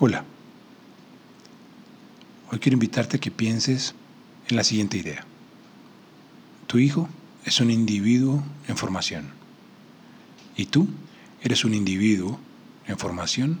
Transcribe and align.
Hola. 0.00 0.24
Hoy 2.50 2.58
quiero 2.58 2.74
invitarte 2.74 3.16
a 3.16 3.20
que 3.20 3.30
pienses 3.30 3.94
en 4.48 4.56
la 4.56 4.64
siguiente 4.64 4.98
idea. 4.98 5.24
Tu 6.66 6.78
hijo 6.78 7.08
es 7.44 7.60
un 7.60 7.70
individuo 7.70 8.42
en 8.66 8.76
formación 8.76 9.28
y 10.56 10.66
tú 10.66 10.88
eres 11.42 11.64
un 11.64 11.74
individuo 11.74 12.40
en 12.88 12.98
formación 12.98 13.60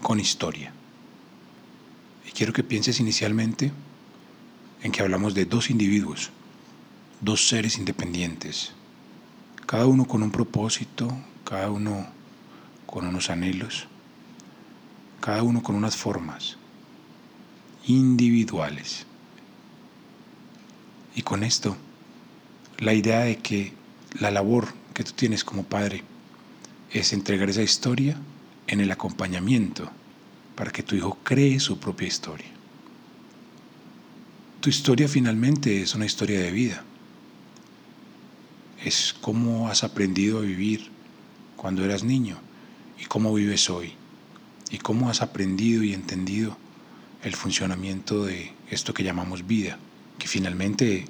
con 0.00 0.18
historia. 0.18 0.72
Y 2.26 2.32
quiero 2.32 2.52
que 2.52 2.64
pienses 2.64 2.98
inicialmente 2.98 3.70
en 4.82 4.90
que 4.90 5.00
hablamos 5.00 5.32
de 5.32 5.44
dos 5.44 5.70
individuos, 5.70 6.30
dos 7.20 7.46
seres 7.46 7.78
independientes, 7.78 8.72
cada 9.66 9.86
uno 9.86 10.06
con 10.06 10.24
un 10.24 10.32
propósito, 10.32 11.16
cada 11.44 11.70
uno 11.70 12.08
con 12.84 13.06
unos 13.06 13.30
anhelos, 13.30 13.86
cada 15.22 15.44
uno 15.44 15.62
con 15.62 15.76
unas 15.76 15.96
formas 15.96 16.56
individuales. 17.86 19.06
Y 21.14 21.22
con 21.22 21.44
esto, 21.44 21.76
la 22.78 22.92
idea 22.92 23.20
de 23.20 23.38
que 23.38 23.72
la 24.18 24.32
labor 24.32 24.74
que 24.92 25.04
tú 25.04 25.12
tienes 25.12 25.44
como 25.44 25.62
padre 25.62 26.02
es 26.90 27.12
entregar 27.12 27.48
esa 27.48 27.62
historia 27.62 28.16
en 28.66 28.80
el 28.80 28.90
acompañamiento 28.90 29.88
para 30.56 30.72
que 30.72 30.82
tu 30.82 30.96
hijo 30.96 31.16
cree 31.22 31.60
su 31.60 31.78
propia 31.78 32.08
historia. 32.08 32.50
Tu 34.60 34.70
historia 34.70 35.06
finalmente 35.06 35.82
es 35.82 35.94
una 35.94 36.06
historia 36.06 36.40
de 36.40 36.50
vida. 36.50 36.82
Es 38.84 39.14
cómo 39.20 39.68
has 39.68 39.84
aprendido 39.84 40.38
a 40.38 40.42
vivir 40.42 40.90
cuando 41.56 41.84
eras 41.84 42.02
niño 42.02 42.38
y 42.98 43.04
cómo 43.04 43.32
vives 43.32 43.70
hoy 43.70 44.01
y 44.72 44.78
cómo 44.78 45.10
has 45.10 45.20
aprendido 45.20 45.84
y 45.84 45.92
entendido 45.92 46.56
el 47.22 47.36
funcionamiento 47.36 48.24
de 48.24 48.52
esto 48.70 48.94
que 48.94 49.04
llamamos 49.04 49.46
vida, 49.46 49.78
que 50.18 50.26
finalmente 50.26 51.04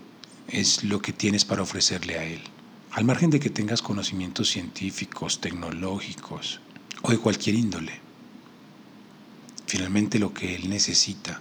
es 0.49 0.83
lo 0.83 1.01
que 1.01 1.13
tienes 1.13 1.45
para 1.45 1.63
ofrecerle 1.63 2.19
a 2.19 2.25
Él. 2.25 2.41
Al 2.91 3.05
margen 3.05 3.31
de 3.31 3.41
que 3.41 3.51
tengas 3.51 3.81
conocimientos 3.81 4.51
científicos, 4.51 5.41
tecnológicos 5.41 6.61
o 7.03 7.13
de 7.13 7.19
cualquier 7.19 7.55
índole, 7.55 8.01
finalmente 9.67 10.19
lo 10.19 10.35
que 10.35 10.57
Él 10.57 10.69
necesita 10.69 11.41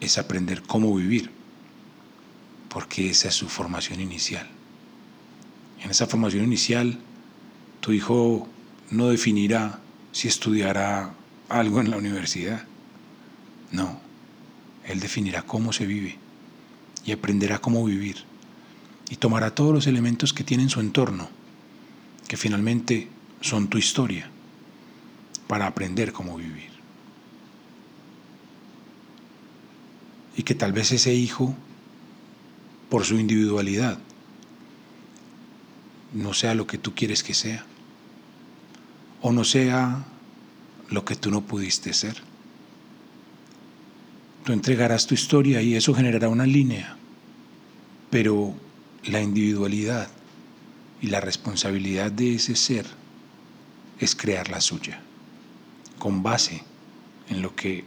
es 0.00 0.16
aprender 0.16 0.62
cómo 0.62 0.94
vivir, 0.94 1.30
porque 2.70 3.10
esa 3.10 3.28
es 3.28 3.34
su 3.34 3.48
formación 3.48 4.00
inicial. 4.00 4.48
En 5.82 5.90
esa 5.90 6.06
formación 6.06 6.44
inicial, 6.44 6.98
tu 7.80 7.92
hijo 7.92 8.48
no 8.90 9.08
definirá 9.08 9.80
si 10.20 10.28
estudiará 10.28 11.14
algo 11.48 11.80
en 11.80 11.90
la 11.90 11.96
universidad. 11.96 12.66
No, 13.72 13.98
él 14.84 15.00
definirá 15.00 15.40
cómo 15.40 15.72
se 15.72 15.86
vive 15.86 16.18
y 17.06 17.12
aprenderá 17.12 17.58
cómo 17.58 17.82
vivir. 17.86 18.16
Y 19.08 19.16
tomará 19.16 19.54
todos 19.54 19.72
los 19.72 19.86
elementos 19.86 20.34
que 20.34 20.44
tiene 20.44 20.64
en 20.64 20.68
su 20.68 20.80
entorno, 20.80 21.30
que 22.28 22.36
finalmente 22.36 23.08
son 23.40 23.68
tu 23.68 23.78
historia, 23.78 24.28
para 25.46 25.66
aprender 25.66 26.12
cómo 26.12 26.36
vivir. 26.36 26.68
Y 30.36 30.42
que 30.42 30.54
tal 30.54 30.74
vez 30.74 30.92
ese 30.92 31.14
hijo, 31.14 31.54
por 32.90 33.06
su 33.06 33.14
individualidad, 33.14 33.98
no 36.12 36.34
sea 36.34 36.54
lo 36.54 36.66
que 36.66 36.76
tú 36.76 36.94
quieres 36.94 37.22
que 37.22 37.32
sea 37.32 37.64
o 39.22 39.32
no 39.32 39.44
sea 39.44 40.04
lo 40.88 41.04
que 41.04 41.16
tú 41.16 41.30
no 41.30 41.42
pudiste 41.42 41.92
ser. 41.92 42.16
Tú 44.44 44.52
entregarás 44.52 45.06
tu 45.06 45.14
historia 45.14 45.60
y 45.62 45.74
eso 45.74 45.94
generará 45.94 46.28
una 46.28 46.46
línea, 46.46 46.96
pero 48.10 48.54
la 49.04 49.20
individualidad 49.20 50.08
y 51.00 51.08
la 51.08 51.20
responsabilidad 51.20 52.10
de 52.10 52.34
ese 52.34 52.56
ser 52.56 52.86
es 53.98 54.14
crear 54.16 54.48
la 54.50 54.60
suya, 54.60 55.00
con 55.98 56.22
base 56.22 56.62
en 57.28 57.42
lo 57.42 57.54
que 57.54 57.84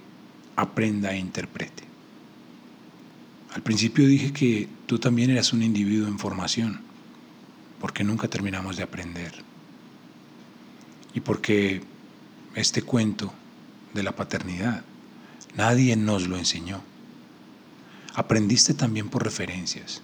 aprenda 0.56 1.12
e 1.14 1.18
interprete. 1.18 1.84
Al 3.54 3.62
principio 3.62 4.08
dije 4.08 4.32
que 4.32 4.68
tú 4.86 5.00
también 5.00 5.32
eras 5.32 5.54
un 5.54 5.64
individuo 5.64 6.08
en 6.08 6.20
formación, 6.20 6.82
porque 7.80 8.04
nunca 8.04 8.28
terminamos 8.28 8.78
de 8.78 8.84
aprender 8.84 9.53
y 11.14 11.20
porque 11.20 11.82
este 12.56 12.82
cuento 12.82 13.34
de 13.94 14.04
la 14.04 14.16
paternidad 14.16 14.84
nadie 15.56 15.96
nos 15.96 16.28
lo 16.28 16.38
enseñó. 16.38 16.82
Aprendiste 18.16 18.74
también 18.74 19.10
por 19.10 19.24
referencias 19.24 20.02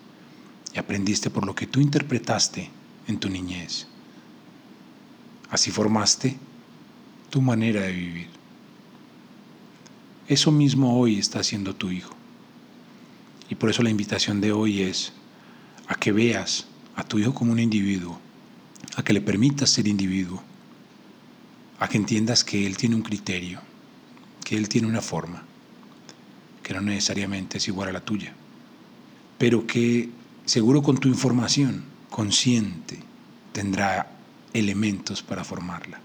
y 0.73 0.79
aprendiste 0.79 1.29
por 1.29 1.45
lo 1.45 1.55
que 1.55 1.67
tú 1.67 1.79
interpretaste 1.79 2.69
en 3.07 3.19
tu 3.19 3.29
niñez. 3.29 3.87
Así 5.49 5.71
formaste 5.71 6.37
tu 7.29 7.41
manera 7.41 7.81
de 7.81 7.91
vivir. 7.91 8.27
Eso 10.27 10.51
mismo 10.51 10.99
hoy 10.99 11.17
está 11.17 11.39
haciendo 11.39 11.75
tu 11.75 11.89
hijo. 11.89 12.15
Y 13.49 13.55
por 13.55 13.71
eso 13.71 13.81
la 13.81 13.89
invitación 13.89 14.41
de 14.41 14.51
hoy 14.51 14.83
es 14.83 15.11
a 15.87 15.95
que 15.95 16.11
veas 16.11 16.67
a 16.95 17.03
tu 17.03 17.17
hijo 17.17 17.33
como 17.33 17.51
un 17.51 17.59
individuo, 17.59 18.19
a 18.95 19.03
que 19.03 19.13
le 19.13 19.21
permitas 19.21 19.71
ser 19.71 19.87
individuo, 19.87 20.43
a 21.79 21.88
que 21.88 21.97
entiendas 21.97 22.44
que 22.44 22.66
Él 22.66 22.78
tiene 22.78 22.95
un 22.95 23.01
criterio, 23.01 23.62
que 24.44 24.57
Él 24.57 24.67
tiene 24.69 24.88
una 24.88 25.01
forma, 25.01 25.44
que 26.62 26.73
no 26.73 26.81
necesariamente 26.81 27.57
es 27.57 27.67
igual 27.67 27.90
a 27.90 27.94
la 27.94 28.06
tuya, 28.06 28.34
pero 29.38 29.66
que 29.66 30.09
seguro 30.45 30.81
con 30.84 30.97
tu 30.97 31.07
información 31.07 31.85
consciente 32.09 33.00
tendrá 33.53 34.12
elementos 34.53 35.22
para 35.23 35.44
formarla. 35.44 36.00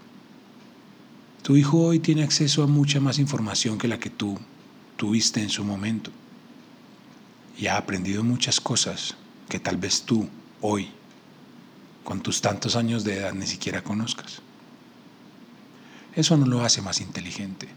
Tu 1.43 1.57
hijo 1.57 1.79
hoy 1.79 1.99
tiene 1.99 2.23
acceso 2.23 2.63
a 2.63 2.67
mucha 2.67 3.01
más 3.01 3.19
información 3.19 3.77
que 3.77 3.89
la 3.89 3.99
que 3.99 4.11
tú 4.11 4.39
tuviste 4.97 5.43
en 5.43 5.51
su 5.51 5.65
momento 5.65 6.11
y 7.59 7.67
ha 7.67 7.77
aprendido 7.77 8.23
muchas 8.23 8.61
cosas 8.61 9.17
que 9.49 9.59
tal 9.59 9.77
vez 9.77 10.03
tú 10.03 10.29
hoy, 10.61 10.89
con 12.03 12.23
tus 12.23 12.41
tantos 12.41 12.77
años 12.77 13.05
de 13.05 13.19
edad, 13.19 13.35
ni 13.35 13.47
siquiera 13.47 13.83
conozcas. 13.83 14.41
Eso 16.17 16.37
no 16.37 16.47
lo 16.47 16.65
hace 16.65 16.81
más 16.81 17.01
inteligente. 17.01 17.69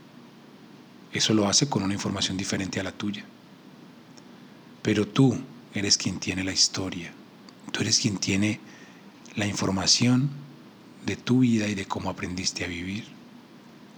Eso 1.11 1.33
lo 1.33 1.47
hace 1.47 1.67
con 1.67 1.83
una 1.83 1.93
información 1.93 2.37
diferente 2.37 2.79
a 2.79 2.83
la 2.83 2.91
tuya. 2.91 3.25
Pero 4.81 5.07
tú 5.07 5.37
eres 5.73 5.97
quien 5.97 6.19
tiene 6.19 6.43
la 6.43 6.53
historia. 6.53 7.11
Tú 7.71 7.81
eres 7.81 7.99
quien 7.99 8.17
tiene 8.17 8.59
la 9.35 9.47
información 9.47 10.29
de 11.05 11.15
tu 11.15 11.39
vida 11.39 11.67
y 11.67 11.75
de 11.75 11.85
cómo 11.85 12.09
aprendiste 12.09 12.63
a 12.63 12.67
vivir. 12.67 13.05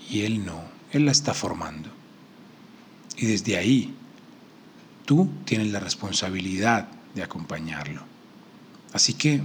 Y 0.10 0.22
Él 0.22 0.46
no. 0.46 0.62
Él 0.92 1.06
la 1.06 1.12
está 1.12 1.34
formando. 1.34 1.90
Y 3.18 3.26
desde 3.26 3.58
ahí, 3.58 3.94
tú 5.06 5.30
tienes 5.46 5.72
la 5.72 5.80
responsabilidad 5.80 6.88
de 7.14 7.24
acompañarlo. 7.24 8.02
Así 8.94 9.14
que 9.14 9.42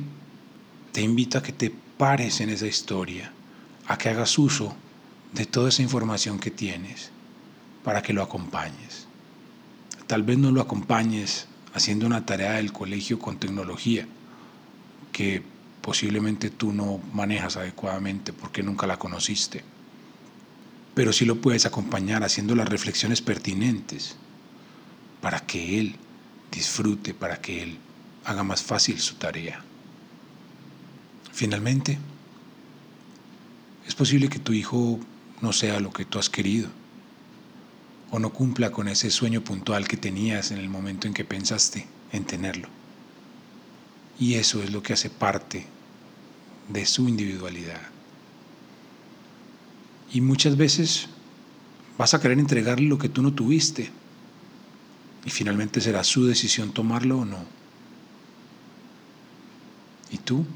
te 0.93 1.03
invito 1.03 1.39
a 1.39 1.43
que 1.43 1.53
te 1.53 1.75
pares 1.99 2.41
en 2.41 2.51
esa 2.51 2.67
historia, 2.67 3.33
a 3.87 3.99
que 3.99 4.09
hagas 4.09 4.39
uso 4.39 4.77
de 5.35 5.47
toda 5.47 5.69
esa 5.69 5.83
información 5.83 6.39
que 6.39 6.51
tienes 6.51 7.11
para 7.83 8.03
que 8.03 8.13
lo 8.13 8.23
acompañes. 8.23 9.07
Tal 10.07 10.23
vez 10.23 10.39
no 10.39 10.53
lo 10.53 10.61
acompañes 10.61 11.47
haciendo 11.75 12.07
una 12.07 12.25
tarea 12.25 12.53
del 12.53 12.73
colegio 12.73 13.19
con 13.19 13.39
tecnología 13.39 14.07
que 15.13 15.43
posiblemente 15.83 16.51
tú 16.51 16.73
no 16.73 17.01
manejas 17.13 17.57
adecuadamente 17.57 18.33
porque 18.33 18.63
nunca 18.63 18.87
la 18.87 18.99
conociste. 18.99 19.65
Pero 20.95 21.13
sí 21.13 21.25
lo 21.25 21.41
puedes 21.41 21.67
acompañar 21.67 22.23
haciendo 22.23 22.55
las 22.55 22.69
reflexiones 22.69 23.21
pertinentes 23.21 24.17
para 25.21 25.41
que 25.41 25.81
él 25.81 25.97
disfrute, 26.53 27.13
para 27.13 27.41
que 27.41 27.63
él 27.63 27.79
haga 28.25 28.45
más 28.45 28.63
fácil 28.63 29.01
su 29.01 29.17
tarea. 29.17 29.65
Finalmente, 31.33 31.99
es 33.87 33.95
posible 33.97 34.29
que 34.29 34.39
tu 34.39 34.53
hijo 34.53 35.01
no 35.41 35.53
sea 35.53 35.81
lo 35.81 35.93
que 35.93 36.05
tú 36.05 36.19
has 36.19 36.31
querido 36.31 36.69
o 38.11 38.19
no 38.19 38.33
cumpla 38.33 38.71
con 38.71 38.87
ese 38.87 39.11
sueño 39.11 39.43
puntual 39.43 39.89
que 39.89 39.97
tenías 39.97 40.53
en 40.53 40.59
el 40.59 40.69
momento 40.69 41.09
en 41.09 41.15
que 41.15 41.25
pensaste 41.25 41.87
en 42.13 42.25
tenerlo. 42.25 42.69
Y 44.21 44.35
eso 44.35 44.63
es 44.63 44.71
lo 44.71 44.83
que 44.83 44.93
hace 44.93 45.11
parte 45.11 45.67
de 46.69 46.87
su 46.87 47.09
individualidad. 47.09 47.81
Y 50.13 50.21
muchas 50.21 50.57
veces 50.57 51.09
vas 51.99 52.15
a 52.15 52.21
querer 52.21 52.39
entregarle 52.39 52.87
lo 52.87 52.99
que 52.99 53.09
tú 53.09 53.21
no 53.21 53.33
tuviste. 53.33 53.91
Y 55.25 55.31
finalmente 55.31 55.81
será 55.81 56.05
su 56.05 56.25
decisión 56.25 56.73
tomarlo 56.73 57.19
o 57.19 57.25
no. 57.25 57.45
Y 60.13 60.19
tú 60.19 60.47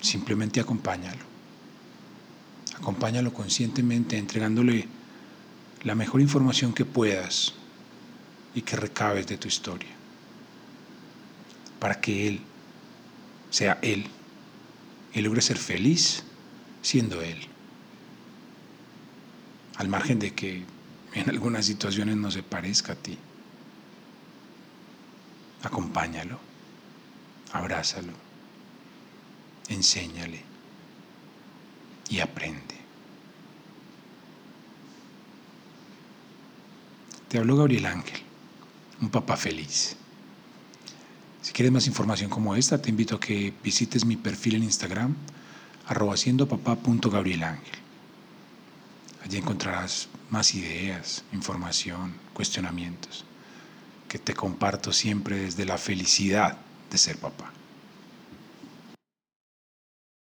simplemente 0.00 0.58
acompáñalo 0.58 1.35
Acompáñalo 2.78 3.32
conscientemente 3.32 4.18
entregándole 4.18 4.86
la 5.82 5.94
mejor 5.94 6.20
información 6.20 6.72
que 6.72 6.84
puedas 6.84 7.54
y 8.54 8.62
que 8.62 8.76
recabes 8.76 9.26
de 9.26 9.38
tu 9.38 9.48
historia, 9.48 9.90
para 11.78 12.00
que 12.00 12.28
Él 12.28 12.40
sea 13.50 13.78
Él 13.82 14.06
y 15.14 15.20
logre 15.20 15.40
ser 15.40 15.58
feliz 15.58 16.24
siendo 16.82 17.22
Él, 17.22 17.38
al 19.76 19.88
margen 19.88 20.18
de 20.18 20.34
que 20.34 20.64
en 21.14 21.30
algunas 21.30 21.64
situaciones 21.64 22.16
no 22.16 22.30
se 22.30 22.42
parezca 22.42 22.92
a 22.92 22.96
ti. 22.96 23.18
Acompáñalo, 25.62 26.38
abrázalo, 27.52 28.12
enséñale 29.68 30.55
y 32.08 32.20
aprende. 32.20 32.76
Te 37.28 37.38
habló 37.38 37.56
Gabriel 37.56 37.86
Ángel, 37.86 38.20
un 39.00 39.10
papá 39.10 39.36
feliz. 39.36 39.96
Si 41.42 41.52
quieres 41.52 41.72
más 41.72 41.86
información 41.86 42.30
como 42.30 42.54
esta, 42.54 42.80
te 42.80 42.90
invito 42.90 43.16
a 43.16 43.20
que 43.20 43.52
visites 43.62 44.04
mi 44.04 44.16
perfil 44.16 44.56
en 44.56 44.64
Instagram, 44.64 45.14
arroba. 45.86 46.14
Allí 49.24 49.38
encontrarás 49.38 50.08
más 50.30 50.54
ideas, 50.54 51.24
información, 51.32 52.14
cuestionamientos 52.32 53.24
que 54.08 54.18
te 54.18 54.34
comparto 54.34 54.92
siempre 54.92 55.36
desde 55.36 55.64
la 55.64 55.78
felicidad 55.78 56.58
de 56.90 56.98
ser 56.98 57.18
papá. 57.18 57.52